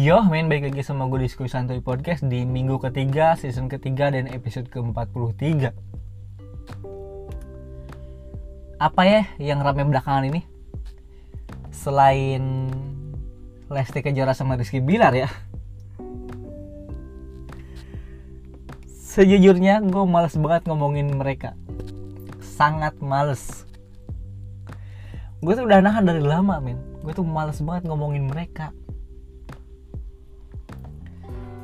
Yo 0.00 0.16
men, 0.24 0.48
balik 0.48 0.72
lagi 0.72 0.80
sama 0.80 1.04
gue 1.12 1.28
Diskusi 1.28 1.52
Santuy 1.52 1.84
Podcast 1.84 2.24
di 2.24 2.48
minggu 2.48 2.80
ketiga, 2.80 3.36
season 3.36 3.68
ketiga 3.68 4.08
dan 4.08 4.32
episode 4.32 4.64
ke-43 4.72 5.76
Apa 8.80 9.02
ya 9.04 9.28
yang 9.36 9.60
rame 9.60 9.84
belakangan 9.84 10.24
ini? 10.24 10.40
Selain 11.68 12.72
Lesti 13.68 14.00
Kejora 14.00 14.32
sama 14.32 14.56
Rizky 14.56 14.80
Bilar 14.80 15.12
ya. 15.12 15.28
Sejujurnya 18.88 19.84
gue 19.84 20.04
males 20.08 20.32
banget 20.40 20.64
ngomongin 20.64 21.12
mereka. 21.12 21.52
Sangat 22.40 22.96
males. 23.04 23.68
Gue 25.44 25.52
tuh 25.52 25.68
udah 25.68 25.84
nahan 25.84 26.08
dari 26.08 26.24
lama 26.24 26.56
men. 26.56 26.80
Gue 27.04 27.12
tuh 27.12 27.28
males 27.28 27.60
banget 27.60 27.84
ngomongin 27.84 28.32
mereka 28.32 28.72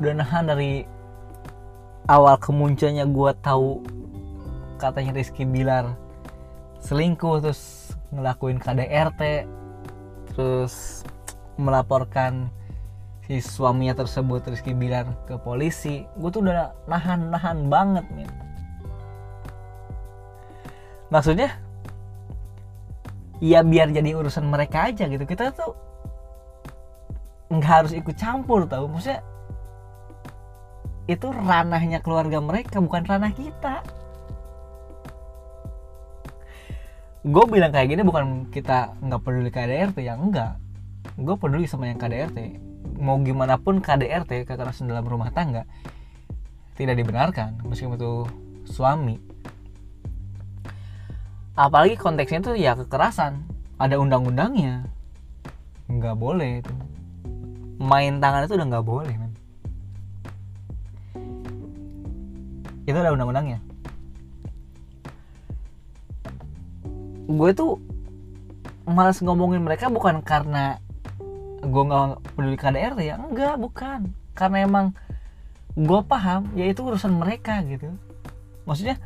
udah 0.00 0.12
nahan 0.20 0.44
dari 0.48 0.84
awal 2.06 2.36
kemunculnya 2.36 3.08
gue 3.08 3.30
tahu 3.40 3.80
katanya 4.76 5.16
Rizky 5.16 5.48
Bilar 5.48 5.96
selingkuh 6.84 7.40
terus 7.40 7.92
ngelakuin 8.12 8.60
KDRT 8.60 9.48
terus 10.30 11.02
melaporkan 11.56 12.52
si 13.24 13.40
suaminya 13.42 13.96
tersebut 13.96 14.44
Rizky 14.46 14.76
Bilar 14.76 15.08
ke 15.26 15.34
polisi. 15.40 16.06
Gue 16.14 16.30
tuh 16.30 16.46
udah 16.46 16.70
nahan-nahan 16.86 17.66
banget 17.66 18.06
nih 18.14 18.28
maksudnya 21.10 21.54
ya 23.38 23.60
biar 23.62 23.92
jadi 23.92 24.16
urusan 24.16 24.46
mereka 24.48 24.90
aja 24.90 25.06
gitu. 25.06 25.24
Kita 25.26 25.52
tuh 25.54 25.72
nggak 27.52 27.72
harus 27.84 27.92
ikut 27.94 28.16
campur 28.18 28.66
tau. 28.66 28.90
Maksudnya 28.90 29.22
itu 31.06 31.26
ranahnya 31.30 32.02
keluarga 32.02 32.42
mereka 32.42 32.82
bukan 32.82 33.06
ranah 33.06 33.30
kita. 33.30 33.86
Gue 37.26 37.44
bilang 37.50 37.74
kayak 37.74 37.90
gini 37.90 38.02
bukan 38.06 38.50
kita 38.50 38.94
nggak 39.02 39.22
peduli 39.22 39.50
KDRT 39.50 39.98
ya 40.02 40.14
enggak. 40.18 40.58
Gue 41.18 41.34
peduli 41.38 41.66
sama 41.66 41.90
yang 41.90 41.98
KDRT 41.98 42.62
mau 42.98 43.18
gimana 43.22 43.58
pun 43.58 43.78
KDRT 43.82 44.46
kekerasan 44.46 44.88
dalam 44.88 45.04
rumah 45.04 45.28
tangga 45.30 45.66
tidak 46.78 46.98
dibenarkan 46.98 47.62
meskipun 47.66 47.98
itu 47.98 48.14
suami. 48.66 49.18
Apalagi 51.56 51.96
konteksnya 51.96 52.42
itu 52.42 52.52
ya 52.60 52.76
kekerasan 52.76 53.46
ada 53.78 53.96
undang-undangnya. 53.96 54.86
Nggak 55.88 56.16
boleh 56.18 56.60
itu. 56.60 56.74
Main 57.80 58.18
tangan 58.20 58.44
itu 58.44 58.54
udah 58.58 58.68
nggak 58.68 58.86
boleh 58.86 59.25
itu 62.86 62.96
ada 62.96 63.10
undang-undangnya. 63.12 63.58
Gue 67.26 67.50
tuh 67.50 67.82
malas 68.86 69.18
ngomongin 69.18 69.66
mereka 69.66 69.90
bukan 69.90 70.22
karena 70.22 70.78
gue 71.66 71.82
nggak 71.82 72.22
peduli 72.38 72.54
KDRT 72.54 73.00
ya 73.02 73.14
enggak 73.18 73.58
bukan. 73.58 74.14
Karena 74.38 74.62
emang 74.62 74.86
gue 75.74 76.00
paham 76.06 76.46
ya 76.54 76.70
itu 76.70 76.86
urusan 76.86 77.18
mereka 77.18 77.60
gitu. 77.66 77.90
Maksudnya 78.62 79.02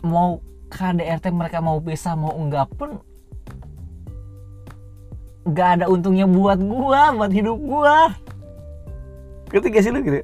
mau 0.00 0.40
KDRT 0.72 1.28
mereka 1.28 1.60
mau 1.60 1.76
pisah 1.84 2.16
mau 2.16 2.32
enggak 2.32 2.72
pun 2.72 3.04
nggak 5.48 5.68
ada 5.80 5.86
untungnya 5.88 6.28
buat 6.28 6.60
gue 6.60 7.02
buat 7.16 7.32
hidup 7.32 7.56
gue 7.56 7.98
gitu 9.48 9.64
gak 9.72 9.80
sih 9.80 9.88
lu 9.88 10.04
gitu 10.04 10.20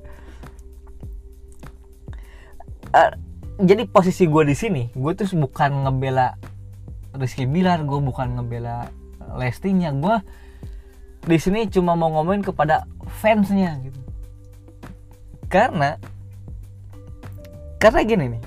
uh, 2.95 3.11
jadi 3.59 3.91
posisi 3.91 4.31
gue 4.31 4.43
di 4.47 4.55
sini 4.55 4.83
gue 4.95 5.13
tuh 5.19 5.27
bukan 5.35 5.87
ngebela 5.87 6.39
Rizky 7.15 7.47
Bilar 7.47 7.83
gue 7.83 7.99
bukan 7.99 8.39
ngebela 8.39 8.91
Lestinya. 9.35 9.91
Gue 9.91 10.19
di 11.25 11.39
sini 11.41 11.67
cuma 11.71 11.99
mau 11.99 12.11
ngomongin 12.11 12.47
kepada 12.47 12.87
fansnya 13.23 13.83
gitu. 13.83 13.99
Karena 15.51 15.99
karena 17.83 18.01
gini 18.07 18.25
nih. 18.39 18.43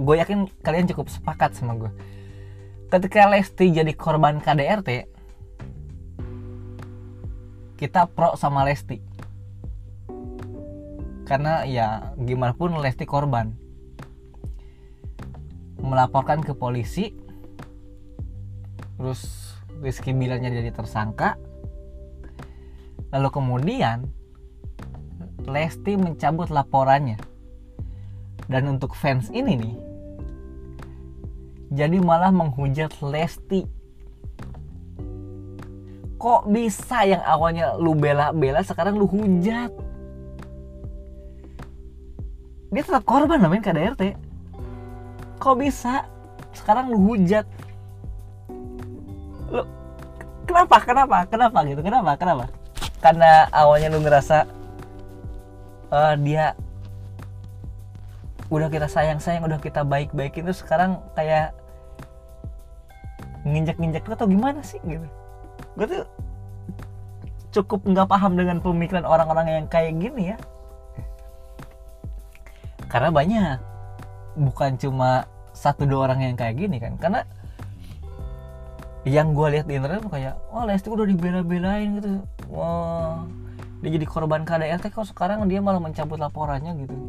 Gue 0.00 0.14
yakin 0.18 0.50
kalian 0.62 0.90
cukup 0.90 1.10
sepakat 1.10 1.54
sama 1.54 1.78
gue 1.78 1.90
ketika 2.90 3.30
Lesti 3.30 3.70
jadi 3.70 3.94
korban 3.94 4.42
KDRT 4.42 5.06
kita 7.78 8.10
pro 8.10 8.34
sama 8.34 8.66
Lesti 8.66 8.98
karena 11.30 11.62
ya 11.62 12.10
gimana 12.18 12.50
pun 12.50 12.74
Lesti 12.82 13.06
korban. 13.06 13.54
Melaporkan 15.78 16.42
ke 16.42 16.50
polisi. 16.58 17.14
Terus 18.98 19.54
Rizky 19.78 20.10
Bilarnya 20.10 20.50
jadi 20.50 20.74
tersangka. 20.74 21.38
Lalu 23.14 23.28
kemudian 23.30 24.10
Lesti 25.46 25.94
mencabut 25.94 26.50
laporannya. 26.50 27.22
Dan 28.50 28.66
untuk 28.66 28.98
fans 28.98 29.30
ini 29.30 29.54
nih 29.54 29.74
jadi 31.70 32.02
malah 32.02 32.34
menghujat 32.34 32.98
Lesti. 32.98 33.62
Kok 36.18 36.50
bisa 36.50 37.06
yang 37.06 37.22
awalnya 37.22 37.78
lu 37.78 37.94
bela-bela 37.94 38.60
sekarang 38.66 38.98
lu 38.98 39.06
hujat 39.06 39.70
dia 42.70 42.82
tetap 42.86 43.02
korban 43.02 43.42
namanya 43.42 43.70
KDRT 43.70 44.30
kok 45.40 45.56
bisa? 45.56 46.04
Sekarang 46.52 46.92
lu 46.92 47.00
hujat. 47.00 47.48
Lu 49.48 49.64
kenapa? 50.44 50.76
Kenapa? 50.84 51.18
Kenapa 51.26 51.58
gitu? 51.64 51.80
Kenapa? 51.80 52.12
Kenapa? 52.20 52.44
Karena 53.00 53.48
awalnya 53.48 53.88
lu 53.88 54.04
ngerasa 54.04 54.44
uh, 55.88 56.14
dia 56.20 56.52
udah 58.52 58.68
kita 58.68 58.90
sayang 58.90 59.22
sayang 59.22 59.46
udah 59.46 59.62
kita 59.62 59.80
baik 59.86 60.12
baikin 60.12 60.42
terus 60.42 60.60
sekarang 60.60 60.98
kayak 61.14 61.54
nginjek 63.46 63.78
nginjek 63.80 64.04
atau 64.04 64.28
gimana 64.28 64.60
sih 64.60 64.78
gitu. 64.84 65.06
Gue 65.80 65.86
tuh 65.88 66.04
cukup 67.50 67.82
nggak 67.88 68.10
paham 68.10 68.36
dengan 68.36 68.60
pemikiran 68.60 69.08
orang-orang 69.08 69.46
yang 69.48 69.64
kayak 69.66 69.96
gini 69.96 70.34
ya 70.34 70.38
karena 72.90 73.14
banyak. 73.14 73.62
Bukan 74.34 74.74
cuma 74.82 75.30
satu 75.54 75.86
dua 75.86 76.10
orang 76.10 76.26
yang 76.26 76.34
kayak 76.34 76.58
gini 76.58 76.82
kan. 76.82 76.98
Karena 76.98 77.22
yang 79.06 79.30
gue 79.32 79.48
lihat 79.56 79.64
di 79.64 79.80
internet 79.80 80.04
tuh 80.04 80.12
kayak 80.12 80.36
oh 80.52 80.68
Lesti 80.68 80.90
udah 80.90 81.06
dibela-belain 81.06 82.02
gitu. 82.02 82.20
Wah 82.50 83.22
dia 83.80 83.96
jadi 83.96 84.04
korban 84.04 84.44
KDRT 84.44 84.92
kok 84.92 85.08
sekarang 85.08 85.48
dia 85.48 85.64
malah 85.64 85.80
mencabut 85.80 86.20
laporannya 86.20 86.84
gitu. 86.84 86.92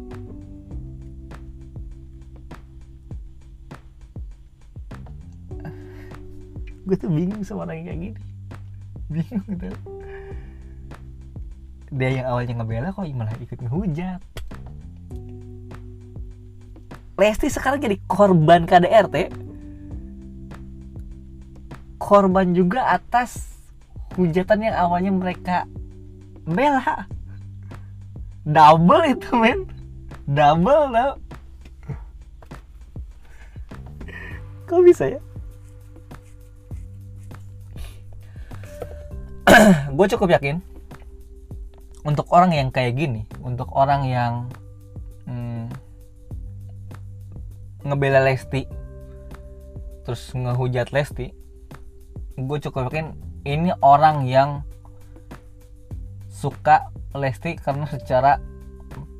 Gue 6.88 6.96
tuh 6.96 7.12
bingung 7.12 7.44
sama 7.44 7.68
orang 7.68 7.84
yang 7.84 7.92
kayak 7.92 8.00
gini. 8.00 8.16
Bingung 9.12 9.44
gitu. 9.52 9.68
Dia 11.92 12.08
yang 12.08 12.32
awalnya 12.32 12.56
ngebela 12.56 12.88
kok 12.88 13.04
malah 13.12 13.36
ikut 13.36 13.60
ngehujat 13.60 14.31
Lesti 17.16 17.52
sekarang 17.52 17.78
jadi 17.80 17.96
korban 18.08 18.64
KDRT 18.64 19.42
korban 22.02 22.50
juga 22.50 22.90
atas 22.90 23.54
hujatan 24.18 24.66
yang 24.66 24.74
awalnya 24.74 25.14
mereka 25.14 25.64
bela. 26.42 27.06
Double 28.42 29.06
itu 29.06 29.30
men. 29.38 29.70
Double 30.26 30.90
tau. 30.90 31.12
Kok 34.66 34.82
bisa 34.82 35.14
ya? 35.14 35.20
Gue 39.96 40.06
cukup 40.10 40.34
yakin 40.34 40.58
untuk 42.02 42.26
orang 42.34 42.50
yang 42.50 42.68
kayak 42.74 42.98
gini 42.98 43.22
untuk 43.46 43.70
orang 43.78 44.02
yang 44.10 44.50
hmm, 45.30 45.70
ngebela 47.82 48.22
Lesti 48.22 48.66
terus 50.02 50.34
ngehujat 50.34 50.90
Lesti 50.90 51.34
gue 52.38 52.58
cukup 52.64 52.88
yakin 52.88 53.12
ini 53.44 53.74
orang 53.82 54.24
yang 54.24 54.62
suka 56.32 56.90
Lesti 57.12 57.60
karena 57.60 57.84
secara 57.84 58.40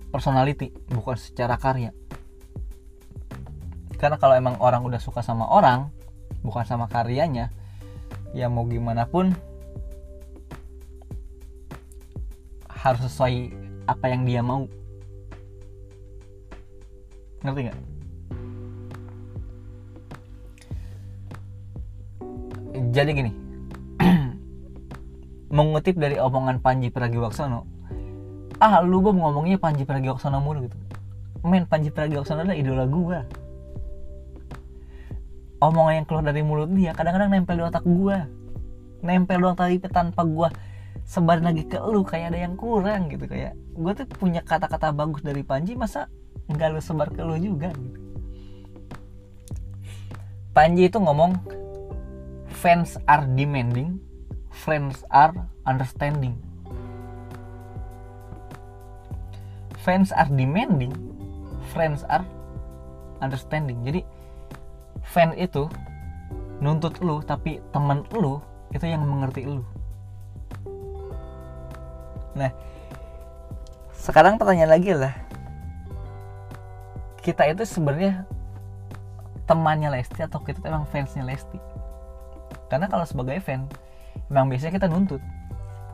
personality 0.09 0.73
bukan 0.93 1.17
secara 1.17 1.61
karya. 1.61 1.93
Karena 4.00 4.17
kalau 4.17 4.35
emang 4.35 4.56
orang 4.59 4.82
udah 4.82 4.99
suka 4.99 5.20
sama 5.20 5.47
orang 5.47 5.93
bukan 6.43 6.67
sama 6.67 6.91
karyanya 6.91 7.55
ya 8.35 8.50
mau 8.50 8.67
gimana 8.67 9.06
pun 9.06 9.31
harus 12.67 13.06
sesuai 13.06 13.55
apa 13.87 14.06
yang 14.11 14.26
dia 14.26 14.41
mau. 14.43 14.67
Ngerti 17.44 17.61
nggak 17.70 17.91
jadi 22.92 23.10
gini 23.16 23.32
mengutip 25.56 25.96
dari 25.96 26.20
omongan 26.20 26.60
Panji 26.60 26.92
Pragiwaksono 26.92 27.72
ah 28.62 28.78
lu 28.78 29.02
bom 29.02 29.18
ngomongnya 29.18 29.58
Panji 29.58 29.82
Pragiwaksono 29.82 30.38
mulu 30.38 30.70
gitu. 30.70 30.78
Men 31.42 31.66
Panji 31.66 31.90
Pragiwaksono 31.90 32.46
adalah 32.46 32.54
idola 32.54 32.86
gua. 32.86 33.26
Omongan 35.58 36.02
yang 36.02 36.06
keluar 36.06 36.24
dari 36.26 36.46
mulut 36.46 36.70
dia 36.70 36.94
kadang-kadang 36.94 37.34
nempel 37.34 37.58
di 37.58 37.64
otak 37.66 37.82
gua. 37.82 38.30
Nempel 39.02 39.42
doang 39.42 39.58
tapi 39.58 39.82
tanpa 39.82 40.22
gua 40.22 40.54
sebar 41.02 41.42
lagi 41.42 41.66
ke 41.66 41.82
lu 41.82 42.06
kayak 42.06 42.30
ada 42.30 42.38
yang 42.46 42.54
kurang 42.54 43.10
gitu 43.10 43.26
kayak 43.26 43.58
gua 43.74 43.98
tuh 43.98 44.06
punya 44.06 44.46
kata-kata 44.46 44.94
bagus 44.94 45.26
dari 45.26 45.42
Panji 45.42 45.74
masa 45.74 46.06
nggak 46.46 46.68
lu 46.70 46.78
sebar 46.78 47.10
ke 47.10 47.18
lu 47.26 47.34
juga 47.42 47.74
gitu. 47.74 47.98
Panji 50.54 50.86
itu 50.86 51.02
ngomong 51.02 51.62
fans 52.62 52.94
are 53.11 53.26
demanding 53.26 53.99
friends 54.55 55.03
are 55.11 55.35
understanding. 55.67 56.38
Fans 59.82 60.14
are 60.14 60.31
demanding 60.31 60.94
friends 61.75 62.06
are 62.06 62.23
understanding. 63.19 63.82
Jadi 63.82 64.06
fan 65.03 65.35
itu 65.35 65.67
nuntut 66.62 67.03
lu 67.03 67.19
tapi 67.26 67.59
temen 67.75 68.06
lu 68.14 68.38
itu 68.70 68.87
yang 68.87 69.03
mengerti 69.11 69.43
lu. 69.43 69.67
Nah 72.38 72.55
sekarang 73.91 74.38
pertanyaan 74.38 74.70
lagi 74.70 74.94
lah. 74.94 75.19
Kita 77.26 77.43
itu 77.50 77.67
sebenarnya 77.67 78.23
temannya 79.50 79.99
Lesti 79.99 80.23
atau 80.23 80.38
kita 80.38 80.62
emang 80.70 80.87
fansnya 80.87 81.26
Lesti 81.26 81.71
karena 82.72 82.88
kalau 82.88 83.04
sebagai 83.04 83.36
fan 83.44 83.69
emang 84.32 84.48
biasanya 84.48 84.80
kita 84.80 84.88
nuntut. 84.88 85.20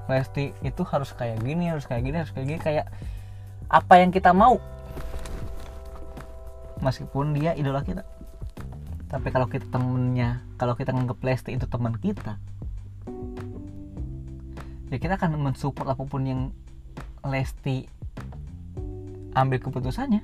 Lesti 0.06 0.54
itu 0.62 0.82
harus 0.86 1.10
kayak 1.10 1.42
gini 1.42 1.66
harus 1.66 1.90
kayak 1.90 2.06
gini 2.06 2.16
harus 2.22 2.30
kayak 2.30 2.46
gini 2.46 2.60
kayak 2.62 2.86
apa 3.66 3.94
yang 3.98 4.14
kita 4.14 4.30
mau. 4.30 4.62
Meskipun 6.78 7.34
dia 7.34 7.58
idola 7.58 7.82
kita. 7.82 8.06
Tapi 9.10 9.28
kalau 9.34 9.50
kita 9.50 9.66
temennya 9.74 10.38
kalau 10.54 10.78
kita 10.78 10.94
nganggap 10.94 11.18
Lesti 11.18 11.58
itu 11.58 11.66
teman 11.66 11.98
kita 11.98 12.38
ya 14.88 14.96
kita 14.96 15.20
akan 15.20 15.36
mensupport 15.36 15.92
apa 15.92 16.02
pun 16.08 16.22
yang 16.24 16.40
Lesti 17.26 17.84
ambil 19.36 19.58
keputusannya. 19.60 20.22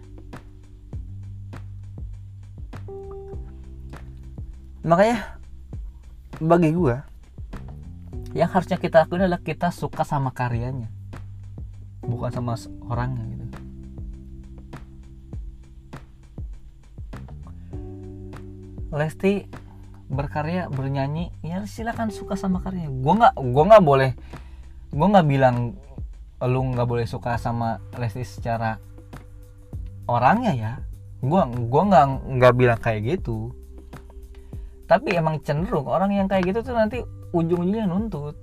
Makanya 4.84 5.33
bagi 6.42 6.75
gue 6.75 6.96
yang 8.34 8.50
harusnya 8.50 8.78
kita 8.82 9.06
lakuin 9.06 9.31
adalah 9.31 9.42
kita 9.42 9.70
suka 9.70 10.02
sama 10.02 10.34
karyanya 10.34 10.90
bukan 12.04 12.31
sama 12.34 12.58
orangnya 12.90 13.25
gitu. 13.31 13.46
Lesti 18.94 19.48
berkarya 20.06 20.70
bernyanyi 20.70 21.32
ya 21.42 21.64
silakan 21.66 22.14
suka 22.14 22.38
sama 22.38 22.60
karyanya. 22.62 22.92
Gue 22.92 23.14
nggak 23.19 23.34
gue 23.40 23.64
nggak 23.70 23.84
boleh 23.84 24.10
gue 24.94 25.06
nggak 25.10 25.26
bilang 25.26 25.75
lu 26.44 26.60
nggak 26.75 26.86
boleh 26.86 27.06
suka 27.08 27.38
sama 27.40 27.81
Lesti 27.98 28.22
secara 28.22 28.78
orangnya 30.10 30.52
ya. 30.54 30.72
Gue 31.25 31.40
gua 31.72 31.82
nggak 31.88 32.06
nggak 32.36 32.52
bilang 32.52 32.81
kayak 32.84 33.00
gitu 33.16 33.56
tapi 34.94 35.11
emang 35.19 35.43
cenderung 35.43 35.91
orang 35.91 36.14
yang 36.14 36.31
kayak 36.31 36.55
gitu 36.55 36.62
tuh 36.62 36.79
nanti 36.79 37.02
ujung-ujungnya 37.35 37.91
nuntut. 37.91 38.38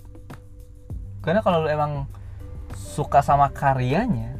Karena 1.23 1.39
kalau 1.39 1.63
lu 1.63 1.71
emang 1.71 2.03
suka 2.75 3.23
sama 3.23 3.47
karyanya 3.55 4.35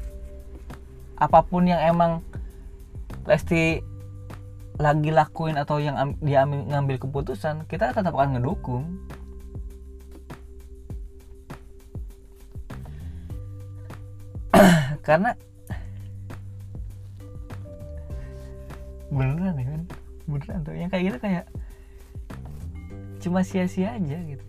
apa 1.16 1.40
pun 1.40 1.64
yang 1.64 1.80
emang 1.80 2.20
Lesti 3.24 3.80
lagi 4.82 5.14
lakuin 5.14 5.56
atau 5.56 5.78
yang 5.78 5.96
am, 5.96 6.18
dia 6.20 6.44
ambil, 6.44 6.68
ngambil 6.68 6.98
keputusan 7.00 7.64
kita 7.70 7.96
tetap 7.96 8.12
akan 8.12 8.36
ngedukung. 8.36 8.98
Karena 15.08 15.32
beneran 19.14 19.56
ya 19.56 19.66
kan? 19.70 19.82
Beneran 20.26 20.60
tuh 20.66 20.74
yang 20.76 20.90
kayak 20.90 21.14
gitu 21.14 21.18
kayak 21.24 21.46
cuma 23.22 23.46
sia-sia 23.46 23.94
aja 23.94 24.18
gitu. 24.26 24.46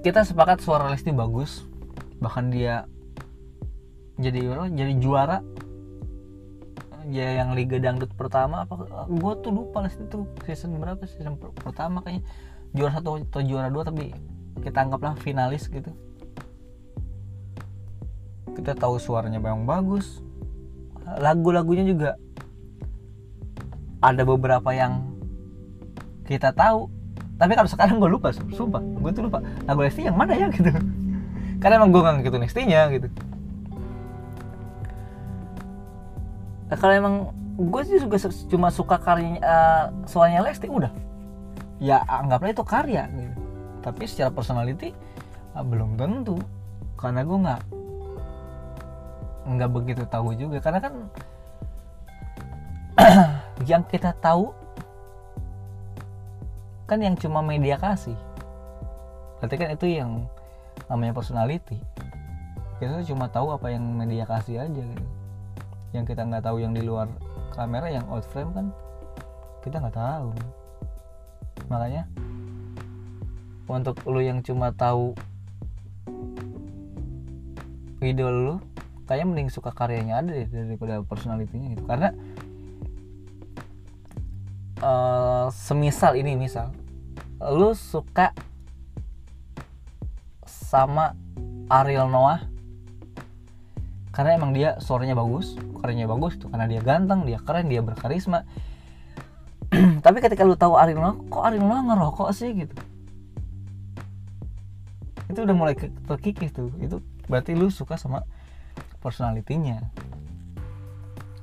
Kita 0.00 0.24
sepakat 0.24 0.64
suara 0.64 0.88
Lesti 0.88 1.12
bagus 1.12 1.68
bahkan 2.18 2.48
dia 2.48 2.88
jadi 4.16 4.66
jadi 4.72 4.94
juara. 4.96 5.44
Ya 7.08 7.40
yang 7.40 7.56
Liga 7.56 7.80
Dangdut 7.80 8.12
pertama 8.12 8.68
apa 8.68 8.84
gue 9.08 9.32
tuh 9.40 9.48
lupa 9.48 9.80
lah 9.80 9.88
itu 9.88 10.28
season 10.44 10.76
berapa 10.76 11.00
season 11.08 11.40
per 11.40 11.56
pertama 11.56 12.04
kayaknya. 12.04 12.24
Juara 12.76 13.00
satu 13.00 13.16
atau 13.24 13.40
juara 13.40 13.72
dua 13.72 13.84
tapi 13.88 14.12
kita 14.60 14.84
anggaplah 14.84 15.16
finalis 15.16 15.68
gitu. 15.72 15.88
Kita 18.52 18.76
tahu 18.76 19.00
suaranya 19.00 19.40
memang 19.40 19.64
bagus 19.64 20.20
lagu-lagunya 21.16 21.88
juga 21.88 22.20
ada 24.04 24.22
beberapa 24.22 24.70
yang 24.76 25.02
kita 26.28 26.52
tahu. 26.52 26.92
Tapi 27.38 27.52
kalau 27.54 27.70
sekarang 27.70 27.96
gue 28.02 28.10
lupa 28.10 28.34
sumpah 28.34 28.82
gue 28.82 29.10
tuh 29.14 29.24
lupa. 29.30 29.40
Lagu 29.64 29.80
Lesti 29.80 30.04
yang 30.04 30.18
mana 30.18 30.34
ya 30.36 30.50
gitu. 30.52 30.68
Karena 31.62 31.80
emang 31.80 31.90
gue 31.94 32.02
nggak 32.02 32.26
gitu 32.26 32.36
Lestinya 32.36 32.80
gitu. 32.92 33.08
Nah, 36.68 36.76
kalau 36.76 36.94
emang 36.94 37.14
gue 37.56 37.82
sih 37.88 37.96
juga 37.96 38.20
cuma 38.52 38.68
suka 38.68 39.00
karyanya 39.00 39.40
uh, 39.40 39.84
soalnya 40.04 40.44
Lesti 40.44 40.68
udah. 40.68 40.92
Ya 41.78 42.02
anggaplah 42.04 42.52
itu 42.52 42.64
karya 42.66 43.06
gitu. 43.08 43.34
Tapi 43.82 44.02
secara 44.04 44.30
personality 44.34 44.92
uh, 45.56 45.64
belum 45.64 45.96
tentu. 45.96 46.36
Karena 46.98 47.22
gue 47.22 47.38
nggak 47.38 47.60
nggak 49.56 49.70
begitu 49.72 50.04
tahu 50.04 50.36
juga. 50.36 50.60
Karena 50.60 50.80
kan 50.84 50.94
yang 53.70 53.82
kita 53.88 54.12
tahu 54.20 54.52
kan 56.88 57.00
yang 57.00 57.16
cuma 57.16 57.40
media 57.40 57.76
kasih. 57.80 58.16
Berarti 59.38 59.54
kan 59.56 59.68
itu 59.72 59.86
yang 59.88 60.10
namanya 60.88 61.16
personality. 61.16 61.76
Kita 62.78 63.02
cuma 63.08 63.26
tahu 63.28 63.52
apa 63.52 63.72
yang 63.72 63.82
media 63.82 64.24
kasih 64.24 64.64
aja 64.64 64.82
gitu. 64.82 65.06
Yang 65.92 66.14
kita 66.14 66.22
nggak 66.28 66.44
tahu 66.44 66.60
yang 66.60 66.72
di 66.72 66.84
luar 66.84 67.08
kamera 67.52 67.90
yang 67.90 68.04
out 68.12 68.24
frame 68.28 68.52
kan 68.52 68.66
kita 69.64 69.80
nggak 69.82 69.96
tahu. 69.96 70.30
Makanya 71.68 72.08
untuk 73.68 74.00
lu 74.08 74.24
yang 74.24 74.40
cuma 74.40 74.72
tahu 74.72 75.12
idol 78.00 78.32
lu 78.32 78.56
kayaknya 79.08 79.26
mending 79.32 79.48
suka 79.48 79.72
karyanya 79.72 80.20
ada 80.20 80.30
deh 80.36 80.46
daripada 80.52 81.00
personalitinya 81.00 81.72
gitu. 81.72 81.84
Karena 81.88 82.12
uh, 84.84 85.48
semisal 85.48 86.14
ini 86.20 86.36
misal 86.36 86.76
lu 87.40 87.72
suka 87.72 88.36
sama 90.44 91.16
Ariel 91.72 92.12
Noah 92.12 92.44
karena 94.12 94.36
emang 94.36 94.52
dia 94.52 94.76
suaranya 94.82 95.16
bagus 95.16 95.56
karyanya 95.80 96.10
bagus 96.10 96.36
tuh 96.36 96.50
karena 96.50 96.66
dia 96.66 96.82
ganteng 96.82 97.24
dia 97.24 97.40
keren 97.40 97.70
dia 97.72 97.80
berkarisma. 97.80 98.44
Tapi 100.04 100.18
ketika 100.20 100.44
lu 100.44 100.58
tahu 100.58 100.76
Ariel 100.76 101.00
Noah 101.00 101.16
kok 101.32 101.42
Ariel 101.48 101.64
Noah 101.64 101.82
ngerokok 101.88 102.28
sih 102.36 102.52
gitu? 102.52 102.76
Itu 105.32 105.44
udah 105.44 105.56
mulai 105.56 105.74
terkikis 105.78 106.52
tuh. 106.52 106.72
Itu 106.82 107.00
berarti 107.30 107.54
lu 107.56 107.72
suka 107.72 107.96
sama 107.96 108.24
personalitinya 108.98 109.78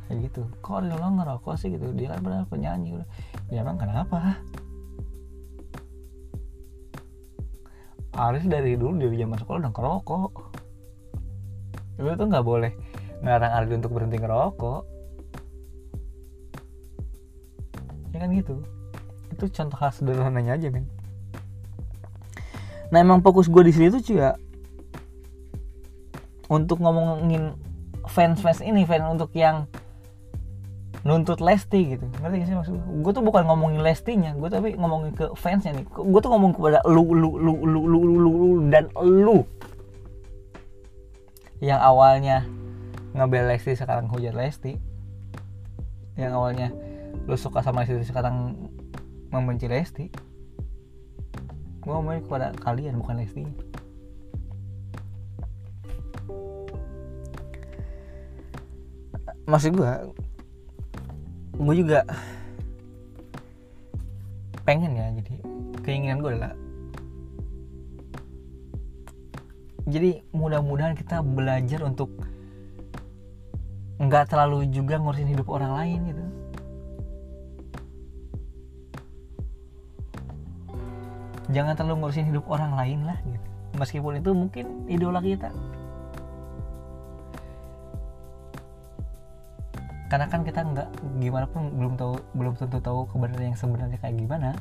kayak 0.05 0.29
gitu. 0.29 0.45
Kok 0.61 0.85
Ariel 0.85 1.01
Noah 1.01 1.11
ngerokok 1.17 1.55
sih 1.57 1.73
gitu? 1.73 1.89
Dia 1.97 2.13
kan 2.13 2.21
benar 2.21 2.45
penyanyi. 2.45 3.01
Dia 3.49 3.65
emang 3.65 3.81
kenapa? 3.81 4.37
Aris 8.15 8.47
dari 8.47 8.79
dulu 8.79 8.95
dari 8.95 9.17
zaman 9.19 9.37
sekolah 9.41 9.59
udah 9.59 9.73
ngerokok. 9.75 10.31
Lu 11.99 12.11
tuh 12.15 12.27
nggak 12.31 12.45
boleh 12.45 12.71
ngarang 13.19 13.51
Aris 13.59 13.75
untuk 13.75 13.91
berhenti 13.91 14.17
ngerokok. 14.21 14.81
Ya 18.15 18.17
kan 18.23 18.29
gitu. 18.31 18.63
Itu 19.35 19.51
contoh 19.51 19.77
hal 19.81 19.91
sederhananya 19.91 20.55
aja 20.55 20.71
men. 20.71 20.87
Nah 22.93 23.03
emang 23.03 23.19
fokus 23.19 23.51
gue 23.51 23.65
di 23.65 23.73
sini 23.75 23.91
tuh 23.91 23.99
juga 23.99 24.39
untuk 26.49 26.77
ngomongin 26.81 27.57
fans 28.05 28.41
fans 28.41 28.61
ini 28.61 28.85
fans 28.85 29.05
untuk 29.09 29.33
yang 29.33 29.65
nuntut 31.05 31.37
Lesti 31.37 31.95
gitu. 31.95 32.05
Ngerti 32.21 32.35
gak 32.41 32.47
sih 32.49 32.57
maksud 32.57 32.75
gue 32.81 33.11
tuh 33.13 33.21
bukan 33.21 33.45
ngomongin 33.45 33.85
Lestinya 33.85 34.33
gue 34.33 34.49
tapi 34.49 34.73
ngomongin 34.73 35.13
ke 35.13 35.33
fansnya 35.37 35.77
nih. 35.77 35.85
Gue 35.85 36.19
tuh 36.21 36.33
ngomong 36.33 36.57
kepada 36.57 36.81
lu 36.89 37.13
lu 37.13 37.37
lu 37.37 37.53
lu 37.61 37.81
lu 37.85 38.01
lu, 38.01 38.17
lu, 38.17 38.31
lu 38.41 38.49
dan 38.73 38.89
lu. 38.97 39.45
Yang 41.61 41.79
awalnya 41.81 42.37
ngebel 43.13 43.45
Lesti 43.53 43.77
sekarang 43.77 44.09
hujat 44.09 44.33
Lesti. 44.33 44.81
Yang 46.17 46.31
awalnya 46.33 46.67
lu 47.29 47.37
suka 47.37 47.61
sama 47.61 47.85
Lesti 47.85 48.01
sekarang 48.01 48.57
membenci 49.29 49.69
Lesti. 49.69 50.09
Gue 51.85 51.91
ngomongin 51.93 52.25
kepada 52.25 52.49
kalian 52.57 52.97
bukan 52.97 53.21
Lesti 53.21 53.45
maksud 59.45 59.77
gue 59.77 59.93
gue 61.55 61.75
juga 61.77 62.01
pengen 64.65 64.97
ya 64.97 65.07
jadi 65.21 65.35
keinginan 65.85 66.19
gue 66.19 66.31
adalah 66.33 66.53
jadi 69.85 70.25
mudah-mudahan 70.33 70.97
kita 70.97 71.21
belajar 71.21 71.85
untuk 71.85 72.09
nggak 74.01 74.33
terlalu 74.33 74.65
juga 74.73 74.97
ngurusin 74.97 75.29
hidup 75.29 75.47
orang 75.47 75.71
lain 75.77 75.99
gitu. 76.09 76.23
Jangan 81.53 81.77
terlalu 81.77 81.95
ngurusin 82.01 82.27
hidup 82.33 82.49
orang 82.49 82.73
lain 82.73 82.99
lah 83.05 83.17
gitu. 83.23 83.47
Meskipun 83.77 84.19
itu 84.19 84.31
mungkin 84.33 84.65
idola 84.89 85.21
kita 85.21 85.53
karena 90.05 90.25
kan 90.29 90.45
kita 90.45 90.61
nggak 90.61 90.89
gimana 91.17 91.49
pun 91.49 91.73
belum 91.73 91.93
tahu 91.97 92.13
belum 92.37 92.53
tentu 92.53 92.77
tahu 92.77 93.09
kebenaran 93.09 93.53
yang 93.53 93.57
sebenarnya 93.57 93.97
kayak 93.97 94.15
gimana. 94.21 94.53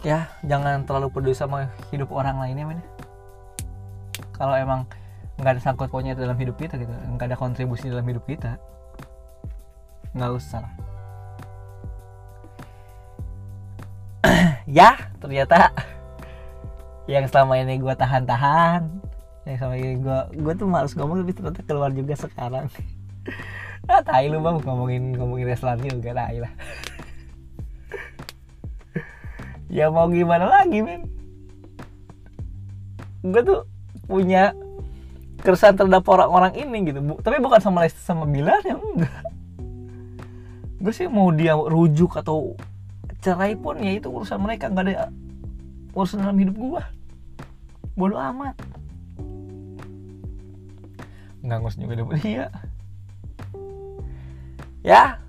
Ya 0.00 0.32
jangan 0.42 0.88
terlalu 0.88 1.12
peduli 1.12 1.36
sama 1.36 1.68
hidup 1.92 2.08
orang 2.10 2.40
lainnya 2.40 2.64
men 2.64 2.80
kalau 4.32 4.56
emang 4.56 4.88
nggak 5.36 5.56
ada 5.56 5.60
sangkut 5.60 5.92
pautnya 5.92 6.16
dalam 6.16 6.36
hidup 6.40 6.56
kita 6.56 6.80
gitu 6.80 6.88
nggak 6.88 7.28
ada 7.32 7.36
kontribusi 7.36 7.92
dalam 7.92 8.08
hidup 8.08 8.24
kita 8.24 8.56
nggak 10.16 10.32
usah. 10.34 10.64
Lah 10.64 10.74
ya 14.80 14.90
ternyata 15.22 15.70
yang 17.06 17.26
selama 17.26 17.58
ini 17.58 17.78
gue 17.78 17.94
tahan-tahan 17.94 19.09
yang 19.48 19.56
sama 19.56 19.74
ini 19.76 19.96
gue 20.00 20.18
gue 20.36 20.52
tuh 20.56 20.68
males 20.68 20.92
ngomong 20.92 21.24
tapi 21.24 21.32
ternyata 21.32 21.60
keluar 21.64 21.90
juga 21.92 22.14
sekarang. 22.16 22.68
Ah 23.88 24.04
tai 24.04 24.28
lu 24.28 24.38
bang. 24.44 24.60
Ngomongin 24.60 25.16
ngomongin 25.16 25.50
wrestling 25.50 25.98
juga 25.98 26.12
tai 26.14 26.38
lah. 26.38 26.52
Ya 29.70 29.86
mau 29.88 30.10
gimana 30.10 30.50
lagi 30.50 30.82
men? 30.82 31.08
Gue 33.24 33.42
tuh 33.42 33.60
punya 34.06 34.52
keresahan 35.40 35.78
terhadap 35.78 36.04
orang-orang 36.10 36.54
ini 36.58 36.92
gitu. 36.92 37.00
Bu, 37.00 37.18
tapi 37.22 37.38
bukan 37.38 37.62
sama 37.62 37.86
Lesti 37.86 38.02
sama 38.02 38.26
Bilar 38.28 38.60
ya 38.66 38.76
enggak. 38.76 39.24
Gue 40.82 40.92
sih 40.92 41.06
mau 41.06 41.30
dia 41.32 41.54
rujuk 41.56 42.18
atau 42.18 42.58
cerai 43.22 43.56
pun 43.56 43.78
ya 43.78 43.96
itu 43.96 44.10
urusan 44.10 44.38
mereka. 44.42 44.68
Nggak 44.68 44.84
ada 44.86 45.08
urusan 45.94 46.22
dalam 46.22 46.38
hidup 46.38 46.54
gue 46.54 46.82
bodoh 47.98 48.16
amat 48.16 48.54
nganggus 51.50 51.74
juga 51.74 51.98
dapet 51.98 52.22
dia 52.22 52.46
ya. 54.86 55.20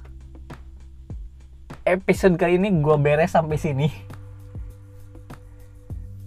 Episode 1.81 2.37
kali 2.37 2.61
ini 2.61 2.69
gue 2.77 2.95
beres 3.01 3.33
sampai 3.33 3.57
sini. 3.57 3.89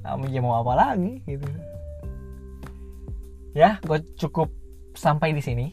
Namun 0.03 0.29
ya 0.29 0.43
mau 0.43 0.61
apa 0.61 0.75
lagi 0.75 1.23
gitu. 1.25 1.47
Ya 3.55 3.79
gue 3.87 4.03
cukup 4.19 4.51
sampai 4.99 5.31
di 5.33 5.41
sini. 5.41 5.67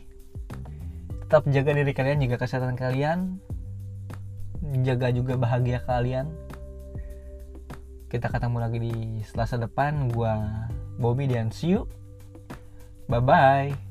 Tetap 1.28 1.50
jaga 1.50 1.74
diri 1.74 1.92
kalian 1.92 2.22
jaga 2.24 2.46
kesehatan 2.46 2.78
kalian. 2.78 3.42
Jaga 4.86 5.10
juga 5.12 5.36
bahagia 5.36 5.82
kalian. 5.84 6.30
Kita 8.08 8.30
ketemu 8.30 8.58
lagi 8.62 8.78
di 8.80 8.94
selasa 9.25 9.58
depan. 9.58 10.13
Gue 10.13 10.32
Bobby 11.01 11.25
dan 11.25 11.50
see 11.50 11.74
you 11.74 11.90
bye 13.12 13.20
bye 13.20 13.91